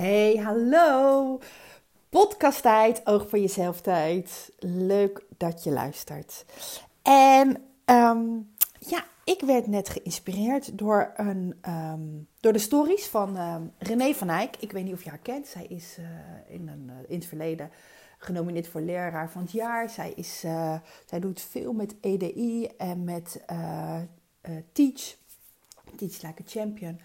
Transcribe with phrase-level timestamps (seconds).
[0.00, 1.38] Hey, hallo.
[2.08, 4.52] Podcast tijd, oog voor jezelf tijd.
[4.58, 6.44] Leuk dat je luistert.
[7.02, 8.26] En ehm,
[8.78, 12.00] ja, ik werd net geïnspireerd door, een, ehm,
[12.40, 14.56] door de stories van um, René van Eyck.
[14.56, 15.46] Ik weet niet of je haar kent.
[15.46, 16.06] Zij is uh,
[16.46, 17.70] in, een, uh, in het verleden
[18.18, 19.90] genomineerd voor leraar van het jaar.
[19.90, 20.74] Zij, is, uh,
[21.06, 23.44] zij doet veel met EDI en met
[24.72, 25.18] Teach.
[25.96, 27.00] Teach Like a Champion.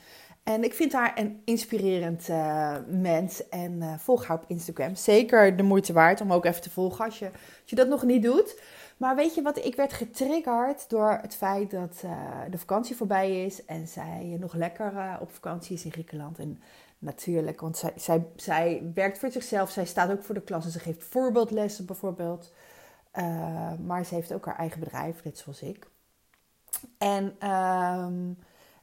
[0.46, 4.96] En ik vind haar een inspirerend uh, mens en uh, volg haar op Instagram.
[4.96, 7.32] Zeker de moeite waard om ook even te volgen als je,
[7.66, 8.62] je dat nog niet doet.
[8.98, 12.12] Maar weet je wat, ik werd getriggerd door het feit dat uh,
[12.50, 16.40] de vakantie voorbij is en zij nog lekker op vakantie is in Griekenland.
[16.40, 16.62] En
[17.00, 20.72] natuurlijk, want zij, zij, zij werkt voor zichzelf, zij staat ook voor de klas en
[20.72, 22.54] ze geeft voorbeeldlessen bijvoorbeeld.
[23.86, 25.88] maar ze heeft ook haar eigen bedrijf, net zoals ik.
[26.98, 27.50] En...
[27.50, 28.38] Um,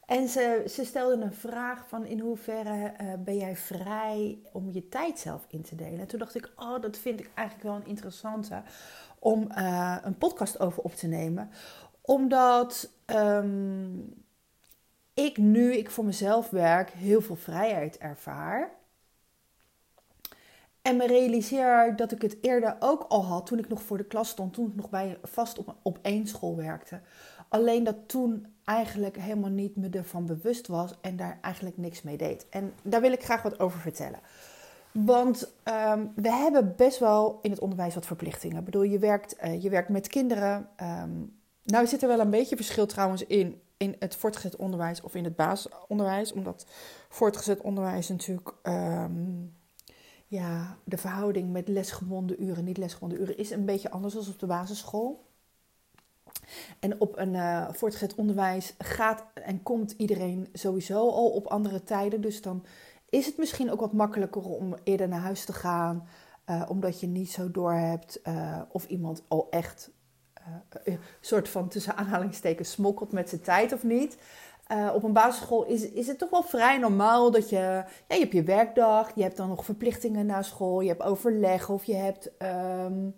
[0.06, 5.19] en ze, stelde een vraag van in hoeverre uh, ben jij vrij om je tijd
[5.19, 6.01] zelf in te delen.
[6.01, 8.62] En toen dacht ik, oh, dat vind ik eigenlijk wel een interessante
[9.19, 11.50] om uh, een podcast over op te nemen.
[12.00, 14.14] Omdat um,
[15.14, 18.70] ik nu, ik voor mezelf werk, heel veel vrijheid ervaar.
[20.83, 24.05] En me realiseer dat ik het eerder ook al had toen ik nog voor de
[24.05, 27.00] klas stond, toen ik nog bij, vast op, op één school werkte.
[27.48, 32.16] Alleen dat toen eigenlijk helemaal niet me ervan bewust was en daar eigenlijk niks mee
[32.16, 32.46] deed.
[32.50, 34.20] En daar wil ik graag wat over vertellen.
[34.92, 38.58] Want um, we hebben best wel in het onderwijs wat verplichtingen.
[38.58, 40.69] Ik bedoel, je werkt, uh, je werkt met kinderen.
[40.82, 45.14] Um, nou zit er wel een beetje verschil trouwens in, in het voortgezet onderwijs of
[45.14, 46.32] in het basisonderwijs.
[46.32, 46.66] Omdat
[47.08, 48.54] voortgezet onderwijs natuurlijk...
[48.62, 49.52] Um,
[50.26, 54.38] ja, de verhouding met lesgebonden uren, niet lesgebonden uren, is een beetje anders dan op
[54.38, 55.24] de basisschool.
[56.78, 62.20] En op een uh, voortgezet onderwijs gaat en komt iedereen sowieso al op andere tijden.
[62.20, 62.64] Dus dan
[63.08, 66.06] is het misschien ook wat makkelijker om eerder naar huis te gaan.
[66.46, 69.90] Uh, omdat je niet zo doorhebt uh, of iemand al echt
[70.84, 74.16] een soort van tussen aanhalingstekens smokkelt met zijn tijd of niet.
[74.94, 78.32] op een basisschool is, is het toch wel vrij normaal dat je, ja, je hebt
[78.32, 82.31] je werkdag, je hebt dan nog verplichtingen na school, je hebt overleg of je hebt
[82.86, 83.14] um,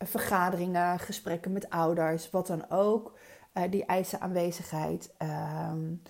[0.00, 3.18] vergaderingen, gesprekken met ouders, wat dan ook.
[3.54, 5.14] Uh, die eisen aanwezigheid.
[5.72, 6.02] Um,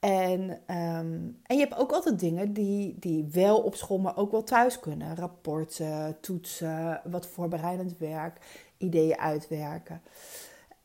[0.00, 4.30] en, um, en je hebt ook altijd dingen die, die wel op school, maar ook
[4.30, 5.16] wel thuis kunnen.
[5.16, 8.38] Rapporten, toetsen, wat voorbereidend werk,
[8.76, 10.02] ideeën uitwerken.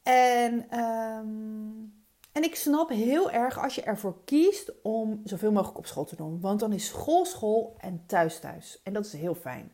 [0.04, 1.94] En, um,
[2.32, 6.16] en ik snap heel erg als je ervoor kiest om zoveel mogelijk op school te
[6.16, 6.40] doen.
[6.40, 8.82] Want dan is school school en thuis thuis.
[8.84, 9.72] En dat is heel fijn.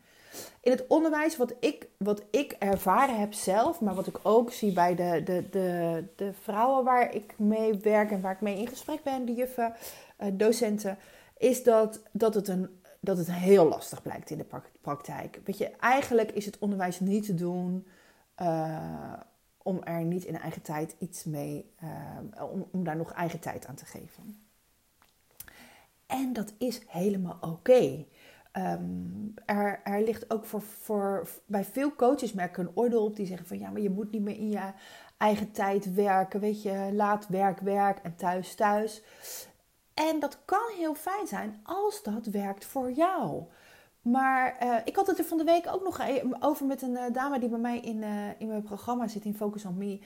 [0.62, 4.74] In het onderwijs, wat ik, wat ik ervaren heb zelf, maar wat ik ook zie
[4.74, 8.68] bij de, de, de, de vrouwen waar ik mee werk en waar ik mee in
[8.68, 9.74] gesprek ben, de juffen,
[10.20, 10.98] uh, docenten,
[11.38, 15.40] is dat, dat, het een, dat het heel lastig blijkt in de praktijk.
[15.46, 17.88] Weet je, eigenlijk is het onderwijs niet te doen
[18.42, 19.14] uh,
[19.58, 23.66] om er niet in eigen tijd iets mee, uh, om, om daar nog eigen tijd
[23.66, 24.42] aan te geven.
[26.06, 28.06] En dat is helemaal oké.
[28.58, 33.26] Um, er, er, ligt ook voor, voor, bij veel coaches merken een oordeel op die
[33.26, 34.74] zeggen van ja, maar je moet niet meer in je
[35.18, 36.40] eigen tijd werken.
[36.40, 39.04] Weet je, laat werk, werk en thuis, thuis.
[39.94, 43.44] En dat kan heel fijn zijn als dat werkt voor jou.
[44.02, 46.92] Maar uh, ik had het er van de week ook nog e- over met een
[46.92, 50.00] uh, dame die bij mij in, uh, in mijn programma zit, in Focus on Me.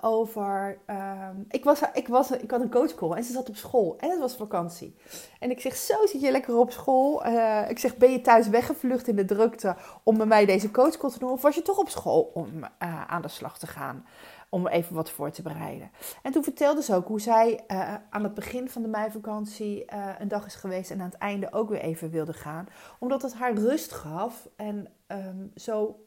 [0.00, 0.78] over.
[0.86, 4.10] Ehm, ik, was, ik, was, ik had een coachcall en ze zat op school en
[4.10, 4.96] het was vakantie.
[5.38, 7.26] En ik zeg: Zo zit je lekker op school.
[7.68, 11.18] ik zeg: Ben je thuis weggevlucht in de drukte om bij mij deze coachcall te
[11.18, 11.30] doen?
[11.30, 12.64] Of was je toch op school om
[13.06, 14.04] aan de slag te gaan?
[14.52, 15.90] Om even wat voor te bereiden.
[16.22, 20.08] En toen vertelde ze ook hoe zij uh, aan het begin van de meivakantie uh,
[20.18, 22.66] een dag is geweest en aan het einde ook weer even wilde gaan.
[22.98, 26.06] Omdat het haar rust gaf en um, zo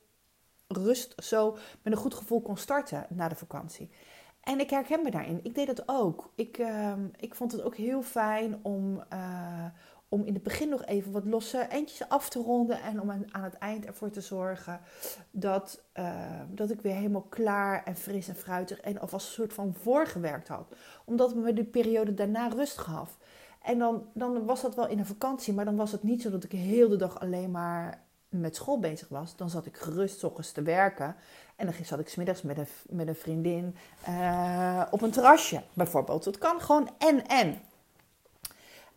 [0.68, 3.90] rust, zo met een goed gevoel kon starten na de vakantie.
[4.42, 5.40] En ik herken me daarin.
[5.44, 6.32] Ik deed dat ook.
[6.36, 9.66] Ik, um, ik vond het ook heel fijn om, uh,
[10.16, 12.82] om in het begin nog even wat losse eindjes af te ronden.
[12.82, 14.80] En om aan het eind ervoor te zorgen
[15.32, 19.54] dat, uh, dat ik weer helemaal klaar en fris en fruitig en alvast een soort
[19.54, 20.76] van voorgewerkt had.
[21.06, 23.18] Omdat het me de periode daarna rust gaf.
[23.62, 26.30] En dan, dan was dat wel in een vakantie, maar dan was het niet zo
[26.30, 29.36] dat ik heel de dag alleen maar met school bezig was.
[29.36, 31.16] Dan zat ik gerust ochtends te werken.
[31.56, 33.76] En dan zat ik smiddags met een, met een vriendin
[34.10, 36.26] uh, op een terrasje bijvoorbeeld.
[36.26, 37.60] Het kan gewoon en en.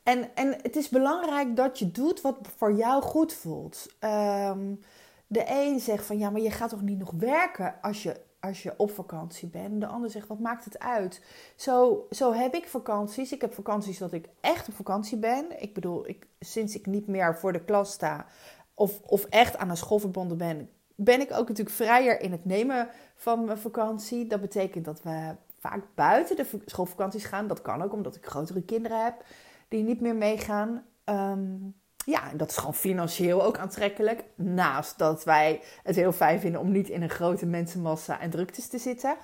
[0.09, 3.87] En, en het is belangrijk dat je doet wat voor jou goed voelt.
[4.01, 4.81] Um,
[5.27, 8.63] de een zegt van ja, maar je gaat toch niet nog werken als je als
[8.63, 9.81] je op vakantie bent.
[9.81, 11.23] De ander zegt, wat maakt het uit?
[11.57, 13.33] Zo, zo heb ik vakanties.
[13.33, 15.61] Ik heb vakanties dat ik echt op vakantie ben.
[15.63, 18.27] Ik bedoel, ik, sinds ik niet meer voor de klas sta
[18.75, 22.45] of, of echt aan een school verbonden ben, ben ik ook natuurlijk vrijer in het
[22.45, 24.27] nemen van mijn vakantie.
[24.27, 27.47] Dat betekent dat we vaak buiten de schoolvakanties gaan.
[27.47, 29.25] Dat kan ook omdat ik grotere kinderen heb
[29.69, 30.85] die niet meer meegaan.
[31.05, 31.75] Um,
[32.05, 34.25] ja, dat is gewoon financieel ook aantrekkelijk.
[34.35, 38.69] Naast dat wij het heel fijn vinden om niet in een grote mensenmassa en druktes
[38.69, 39.17] te zitten.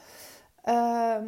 [0.63, 1.27] Ehm,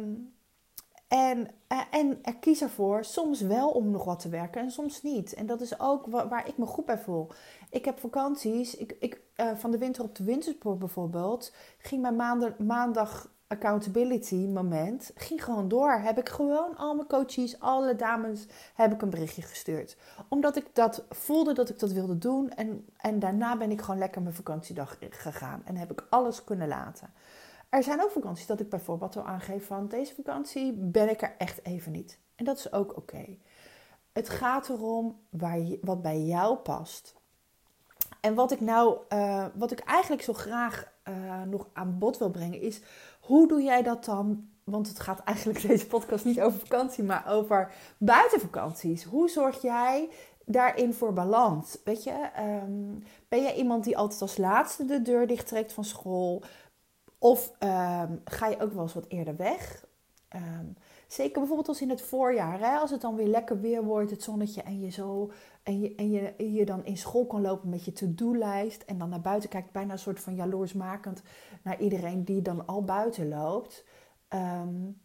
[1.07, 5.03] en, eh, en er kies ervoor soms wel om nog wat te werken en soms
[5.03, 5.33] niet.
[5.33, 7.27] En dat is ook waar, ik me goed bij voel.
[7.69, 8.75] Ik heb vakanties.
[8.75, 11.53] Ik, ik, uh, van de winter op de wintersport bijvoorbeeld.
[11.77, 15.91] Ging mijn maandag, maandag accountability moment ging gewoon door.
[15.91, 19.97] Heb ik gewoon al mijn coaches, alle dames, heb ik een berichtje gestuurd.
[20.27, 22.49] Omdat ik dat voelde dat ik dat wilde doen.
[22.49, 25.61] En, en daarna ben ik gewoon lekker mijn vakantiedag gegaan.
[25.65, 27.13] En heb ik alles kunnen laten.
[27.69, 31.35] Er zijn ook vakanties dat ik bijvoorbeeld al aangeef van deze vakantie ben ik er
[31.37, 32.19] echt even niet.
[32.35, 33.37] En dat is ook oké.
[34.13, 37.15] Het gaat erom waar je, wat bij jou past.
[38.21, 42.29] En wat ik nou, uh, wat ik eigenlijk zo graag uh, nog aan bod wil
[42.29, 42.81] brengen is
[43.27, 44.49] hoe doe jij dat dan?
[44.63, 49.03] Want het gaat eigenlijk deze podcast niet over vakantie, maar over buitenvakanties.
[49.03, 50.09] Hoe zorg jij
[50.45, 51.77] daarin voor balans?
[51.83, 56.43] Weet je, um, ben jij iemand die altijd als laatste de deur dichttrekt van school?
[57.19, 59.85] Of um, ga je ook wel eens wat eerder weg?
[60.35, 60.75] Um,
[61.07, 64.23] zeker bijvoorbeeld als in het voorjaar, hè, als het dan weer lekker weer wordt, het
[64.23, 65.31] zonnetje en je zo
[65.63, 69.09] en je, en je, je dan in school kan lopen met je to-do-lijst en dan
[69.09, 71.21] naar buiten kijkt, bijna een soort van jaloersmakend
[71.63, 73.85] naar iedereen die dan al buiten loopt.
[74.29, 74.99] Um,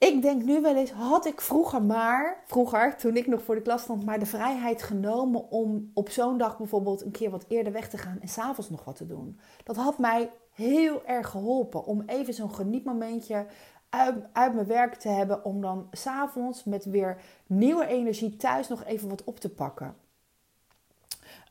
[0.00, 3.62] ik denk nu wel eens, had ik vroeger maar, vroeger toen ik nog voor de
[3.62, 7.72] klas stond, maar de vrijheid genomen om op zo'n dag bijvoorbeeld een keer wat eerder
[7.72, 9.38] weg te gaan en s'avonds nog wat te doen.
[9.64, 13.46] Dat had mij heel erg geholpen om even zo'n genietmomentje
[13.90, 15.44] uit, mijn werk te hebben.
[15.44, 19.96] Om dan s'avonds met weer nieuwe energie thuis nog even wat op te pakken.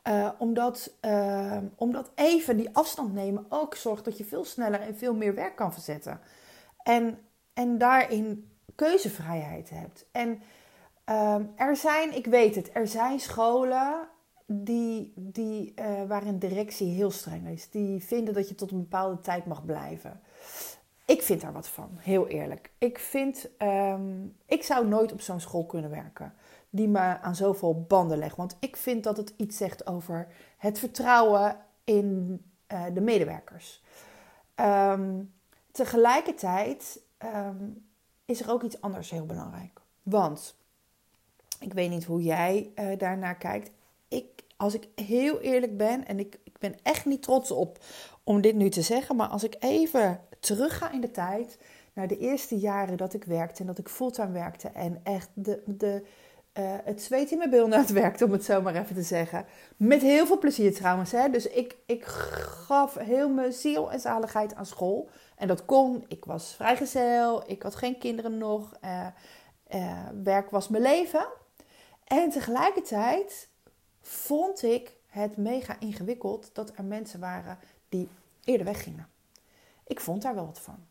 [0.07, 4.97] Uh, omdat, uh, omdat even die afstand nemen ook zorgt dat je veel sneller en
[4.97, 6.19] veel meer werk kan verzetten.
[6.83, 7.19] En,
[7.53, 10.05] en daarin keuzevrijheid hebt.
[10.11, 10.41] En
[11.09, 14.07] uh, er zijn, ik weet het, er zijn scholen
[14.45, 15.73] die, die,
[16.07, 17.69] waarin directie heel streng is.
[17.69, 20.21] Die vinden dat je tot een bepaalde tijd mag blijven.
[21.09, 22.71] Ik vind daar wat van, heel eerlijk.
[22.77, 26.33] Ik vind, um, ik zou nooit op zo'n school kunnen werken
[26.69, 28.35] die me aan zoveel banden legt.
[28.35, 30.27] Want ik vind dat het iets zegt over
[30.57, 33.83] het vertrouwen in uh, de medewerkers.
[34.55, 35.33] Um,
[35.71, 37.01] tegelijkertijd
[37.35, 37.85] um,
[38.25, 39.81] is er ook iets anders heel belangrijk.
[40.03, 40.55] Want
[41.59, 43.71] ik weet niet hoe jij uh, daarnaar kijkt.
[44.07, 47.77] Ik, als ik heel eerlijk ben, en ik, ik ben echt niet trots op
[48.23, 51.57] om dit nu te zeggen, maar als ik even terugga in de tijd
[51.93, 55.61] naar de eerste jaren dat ik werkte en dat ik fulltime werkte en echt de,
[55.65, 56.03] de,
[56.53, 59.45] uh, het zweet in mijn werkte, om het zo maar even te zeggen.
[59.77, 61.11] Met heel veel plezier trouwens.
[61.11, 61.29] Hè?
[61.29, 65.09] Dus ik, ik gaf heel mijn ziel en zaligheid aan school.
[65.35, 66.05] En dat kon.
[66.07, 68.77] Ik was vrijgezel, ik had geen kinderen nog.
[68.83, 69.07] Uh,
[69.75, 71.27] uh, werk was mijn leven.
[72.03, 73.49] En tegelijkertijd
[74.01, 77.57] vond ik het mega ingewikkeld dat er mensen waren
[77.89, 78.09] die
[78.43, 79.07] eerder weggingen.
[79.89, 80.85] Ik vond daar wel wat van.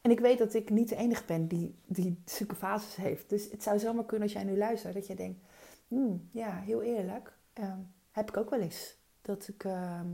[0.00, 3.28] En ik weet dat ik niet de enige ben die, die zulke fases heeft.
[3.28, 5.40] Dus het zou zomaar kunnen als jij nu luistert, dat je denkt,
[5.88, 7.78] hmm, ja, heel eerlijk, ehm,
[8.10, 8.96] heb ik ook wel eens.
[9.22, 10.06] Dat ik, ehm,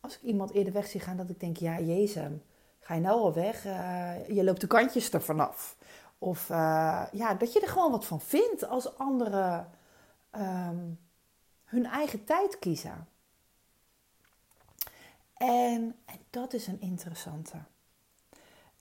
[0.00, 2.30] als ik iemand eerder weg zie gaan, dat ik denk, ja, jezus,
[2.78, 3.64] ga je nou al weg?
[3.64, 5.76] Uh, je loopt de kantjes er vanaf.
[6.18, 9.70] Of uh, ja, dat je er gewoon wat van vindt als anderen
[10.36, 10.98] um,
[11.64, 13.08] hun eigen tijd kiezen.
[15.38, 15.96] En,
[16.30, 17.56] dat is een interessante.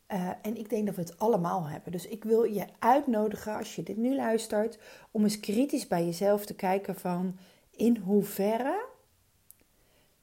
[0.08, 1.92] Uh, en ik denk dat we het allemaal hebben.
[1.92, 4.80] Dus ik wil je uitnodigen, als je dit nu luistert,
[5.12, 7.38] om eens kritisch bij jezelf te kijken van
[7.72, 8.86] in hoeverre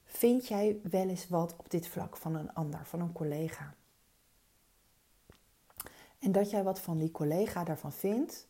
[0.03, 3.75] vind jij wel eens wat op dit vlak van een ander, van een collega.
[6.19, 8.47] En dat jij wat van die collega daarvan vindt,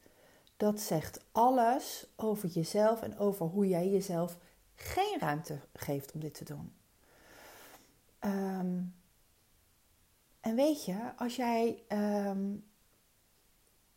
[0.58, 4.38] dat zegt alles over jezelf en over hoe jij jezelf
[4.76, 6.74] geen ruimte geeft om dit te doen.
[8.26, 8.96] Um,
[10.40, 11.84] en weet je, als jij
[12.28, 12.66] um,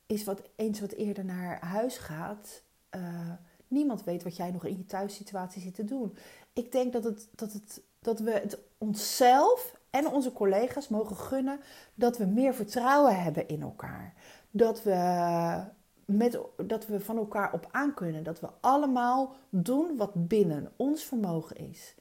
[0.06, 2.62] eens, wat, eens wat eerder naar huis gaat,
[2.96, 3.32] uh,
[3.68, 6.16] niemand weet wat jij nog in je thuissituatie zit te doen.
[6.52, 11.60] Ik denk dat, het, dat, het, dat we het onszelf en onze collega's mogen gunnen
[11.94, 14.14] dat we meer vertrouwen hebben in elkaar.
[14.50, 15.64] Dat we,
[16.04, 18.22] met, dat we van elkaar op aan kunnen.
[18.22, 21.94] Dat we allemaal doen wat binnen ons vermogen is.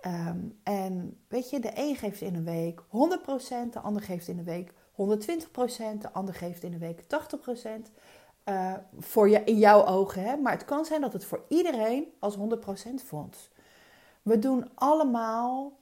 [0.00, 4.38] Ehm, en weet je, de een geeft in een week 100%, de ander geeft in
[4.38, 7.90] een week 120%, de ander geeft in een week 80%.
[8.44, 10.36] Uh, eh, voor je, in jouw ogen, hè?
[10.36, 13.48] maar het kan zijn dat het voor iedereen als 100% voelt.
[14.22, 15.78] We doen allemaal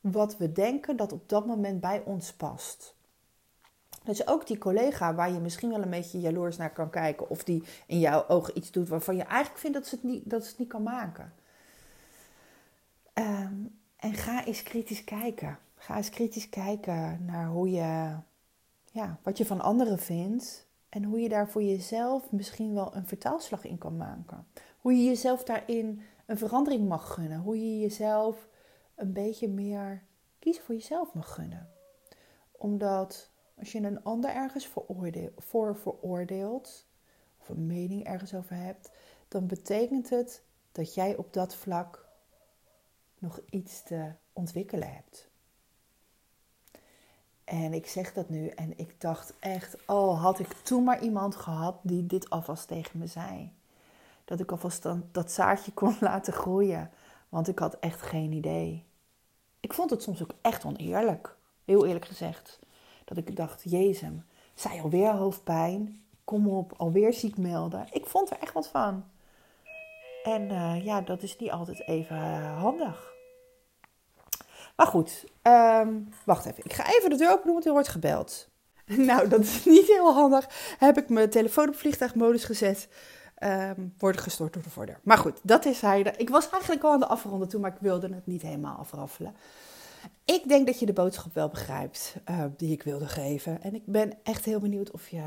[0.00, 2.96] wat we denken dat op dat moment bij ons past.
[4.04, 7.44] Dus ook die collega waar je misschien wel een beetje jaloers naar kan kijken, of
[7.44, 10.42] die in jouw ogen iets doet waarvan je eigenlijk vindt dat ze het niet, dat
[10.42, 11.32] ze het niet kan maken.
[13.18, 13.64] Ehm,
[13.96, 15.58] en ga eens kritisch kijken.
[15.74, 18.16] Ga eens kritisch kijken naar hoe je,
[18.92, 23.06] ja, wat je van anderen vindt en hoe je daar voor jezelf misschien wel een
[23.06, 24.46] vertaalslag in kan maken.
[24.78, 27.40] Hoe je jezelf daarin een verandering mag gunnen.
[27.40, 28.48] Hoe je jezelf
[28.94, 30.02] een beetje meer
[30.38, 31.68] kiezen voor jezelf mag gunnen.
[32.52, 34.70] Omdat als je een ander ergens
[35.36, 36.86] voor veroordeelt,
[37.40, 38.90] of een mening ergens over hebt,
[39.28, 42.07] dan betekent het dat jij op dat vlak
[43.18, 45.28] nog iets te ontwikkelen hebt.
[47.44, 51.36] En ik zeg dat nu en ik dacht echt, oh, had ik toen maar iemand
[51.36, 53.52] gehad die dit alvast tegen me zei.
[54.24, 56.90] Dat ik alvast dan dat zaadje kon laten groeien,
[57.28, 58.84] want ik had echt geen idee.
[59.60, 62.58] Ik vond het soms ook echt oneerlijk, heel eerlijk gezegd.
[63.04, 64.10] Dat ik dacht, jezus,
[64.54, 67.86] zij alweer hoofdpijn, kom op, alweer ziek melden.
[67.90, 69.04] Ik vond er echt wat van.
[70.22, 73.12] En uh, ja, dat is niet altijd even uh, handig.
[74.76, 76.64] Maar goed, um, wacht even.
[76.64, 78.48] Ik ga even de deur openen, want er wordt gebeld.
[78.96, 80.48] Nou, dat is niet heel handig.
[80.78, 82.88] Heb ik mijn telefoon op vliegtuigmodus gezet.
[83.42, 85.00] Um, worden gestort door de voordeur.
[85.02, 86.14] Maar goed, dat is hij.
[86.16, 89.36] Ik was eigenlijk al aan de afronden toe, maar ik wilde het niet helemaal afraffelen.
[90.24, 93.62] Ik denk dat je de boodschap wel begrijpt uh, die ik wilde geven.
[93.62, 95.22] En ik ben echt heel benieuwd of je,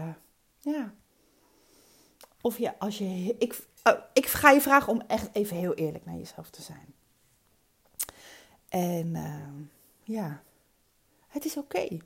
[0.60, 0.94] ja,
[2.42, 6.06] of je als je, ik, oh, ik ga je vragen om echt even heel eerlijk
[6.06, 6.94] naar jezelf te zijn.
[8.70, 9.66] En uh,
[10.04, 10.42] ja,
[11.28, 11.98] het is oké.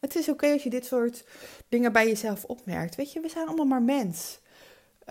[0.00, 1.24] Het is oké als je dit soort
[1.68, 2.94] dingen bij jezelf opmerkt.
[2.94, 4.38] Weet je, we zijn allemaal maar mens.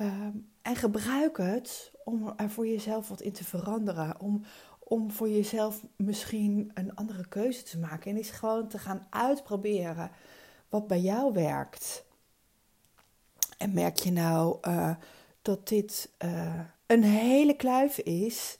[0.01, 0.27] Uh,
[0.61, 4.19] en gebruik het om er voor jezelf wat in te veranderen.
[4.19, 4.43] Om,
[4.79, 8.11] om voor jezelf misschien een andere keuze te maken.
[8.11, 10.11] En is gewoon te gaan uitproberen
[10.69, 12.05] wat bij jou werkt.
[13.59, 14.95] En merk je nou uh,
[15.41, 18.57] dat dit uh, een hele kluif is?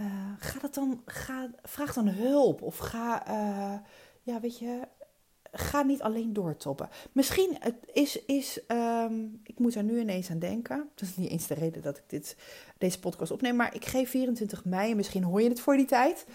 [0.00, 0.06] Uh,
[0.38, 2.62] ga dat dan, ga, vraag dan hulp.
[2.62, 3.22] Of ga,
[4.22, 4.88] ja, weet je,
[5.52, 6.88] ga niet alleen doortoppen.
[7.12, 7.58] Misschien
[7.92, 10.88] is, is um, ik moet er nu ineens aan denken.
[10.94, 12.36] Dat is niet eens de reden dat ik dit,
[12.78, 13.56] deze podcast opneem.
[13.56, 16.26] Maar ik geef 24 mei, en misschien hoor je het voor die tijd,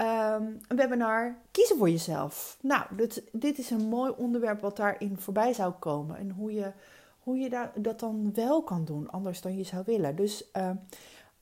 [0.00, 2.58] um, een webinar Kiezen voor jezelf.
[2.60, 6.16] Nou, dit, dit is een mooi onderwerp wat daarin voorbij zou komen.
[6.16, 6.72] En hoe je,
[7.22, 10.16] hoe je dat dan wel kan doen, anders dan je zou willen.
[10.16, 10.70] Dus uh,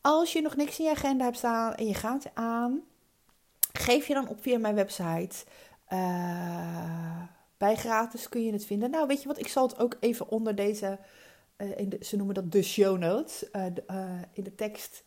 [0.00, 2.80] als je nog niks in je agenda hebt staan en je gaat aan,
[3.72, 5.44] geef je dan op via mijn website.
[5.92, 7.22] Uh,
[7.56, 8.90] bij gratis kun je het vinden.
[8.90, 9.38] Nou, weet je wat?
[9.38, 10.98] Ik zal het ook even onder deze,
[11.56, 13.82] uh, in de, ze noemen dat de show notes, de,
[14.32, 15.04] in de tekst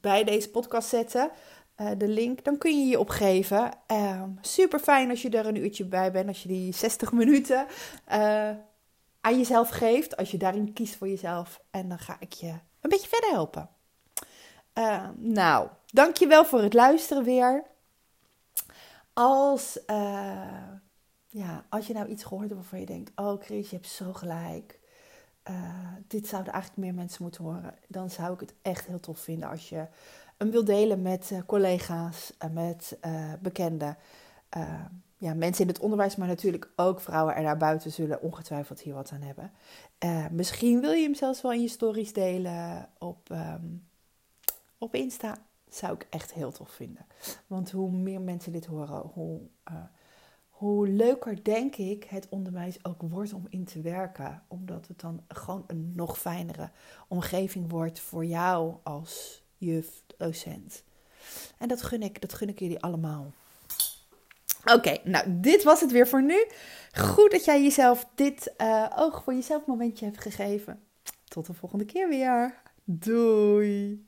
[0.00, 1.30] bij deze podcast zetten.
[1.98, 3.70] de link, dan kun je je opgeven.
[3.86, 7.66] Ehm, super fijn als je er een uurtje bij bent, als je die 60 minuten
[9.24, 10.16] aan jezelf geeft.
[10.16, 11.60] Als je daarin kiest voor jezelf.
[11.70, 12.48] En dan ga ik je
[12.80, 13.68] een beetje verder helpen.
[14.74, 17.64] Uh, nou, dankjewel voor het luisteren weer
[19.12, 20.72] als, uh,
[21.26, 24.12] ja, als je nou iets gehoord hebt waarvan je denkt: Oh, Chris, je hebt zo
[24.12, 24.78] gelijk.
[25.50, 27.74] Uh, dit zouden eigenlijk meer mensen moeten horen.
[27.88, 29.86] Dan zou ik het echt heel tof vinden als je
[30.38, 32.98] hem wil delen met uh, collega's, met
[33.40, 33.96] bekenden.
[35.24, 38.94] Ja, mensen in het onderwijs, maar natuurlijk ook vrouwen er naar buiten zullen ongetwijfeld hier
[38.94, 39.52] wat aan hebben.
[40.30, 43.86] misschien wil je hem zelfs wel in je stories delen op, um,
[44.78, 45.36] op Insta
[45.68, 47.06] zou ik echt heel tof vinden.
[47.46, 49.40] Want hoe meer mensen dit horen, hoe,
[49.70, 49.74] uh,
[50.48, 54.42] hoe leuker denk ik het onderwijs ook wordt om in te werken.
[54.48, 56.70] Omdat het dan gewoon een nog fijnere
[57.08, 60.84] omgeving wordt voor jou als juf, docent.
[61.58, 63.32] En dat gun ik, dat gun ik jullie allemaal.
[64.64, 66.46] Oké, nou dit was het weer voor nu.
[66.92, 70.80] Goed dat jij jezelf dit uh, oog voor jezelf momentje hebt gegeven.
[71.28, 72.62] Tot de volgende keer weer.
[72.84, 74.06] Doei!